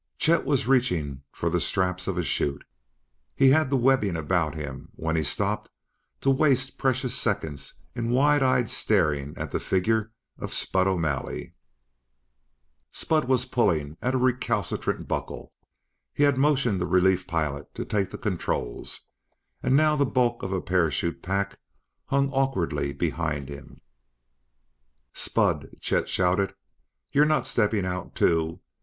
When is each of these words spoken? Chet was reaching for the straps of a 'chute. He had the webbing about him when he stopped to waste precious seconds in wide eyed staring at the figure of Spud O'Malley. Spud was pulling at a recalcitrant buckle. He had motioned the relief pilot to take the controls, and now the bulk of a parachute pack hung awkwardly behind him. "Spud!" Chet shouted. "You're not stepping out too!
Chet 0.17 0.45
was 0.45 0.65
reaching 0.65 1.21
for 1.31 1.47
the 1.47 1.61
straps 1.61 2.07
of 2.07 2.17
a 2.17 2.23
'chute. 2.23 2.63
He 3.35 3.51
had 3.51 3.69
the 3.69 3.77
webbing 3.77 4.17
about 4.17 4.55
him 4.55 4.89
when 4.93 5.15
he 5.15 5.21
stopped 5.21 5.69
to 6.21 6.31
waste 6.31 6.79
precious 6.79 7.13
seconds 7.15 7.75
in 7.93 8.09
wide 8.09 8.41
eyed 8.41 8.67
staring 8.67 9.37
at 9.37 9.51
the 9.51 9.59
figure 9.59 10.11
of 10.39 10.55
Spud 10.55 10.87
O'Malley. 10.87 11.53
Spud 12.91 13.25
was 13.25 13.45
pulling 13.45 13.95
at 14.01 14.15
a 14.15 14.17
recalcitrant 14.17 15.07
buckle. 15.07 15.53
He 16.15 16.23
had 16.23 16.35
motioned 16.35 16.81
the 16.81 16.87
relief 16.87 17.27
pilot 17.27 17.71
to 17.75 17.85
take 17.85 18.09
the 18.09 18.17
controls, 18.17 19.01
and 19.61 19.75
now 19.75 19.95
the 19.95 20.03
bulk 20.03 20.41
of 20.41 20.51
a 20.51 20.61
parachute 20.61 21.21
pack 21.21 21.59
hung 22.07 22.31
awkwardly 22.31 22.91
behind 22.91 23.49
him. 23.49 23.81
"Spud!" 25.13 25.75
Chet 25.79 26.09
shouted. 26.09 26.55
"You're 27.11 27.23
not 27.25 27.45
stepping 27.45 27.85
out 27.85 28.15
too! 28.15 28.61